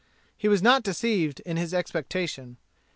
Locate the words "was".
0.47-0.63